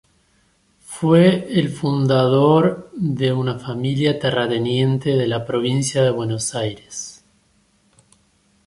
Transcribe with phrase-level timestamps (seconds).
[0.87, 7.23] Fue el fundador de una familia terrateniente de la Provincia de Buenos Aires.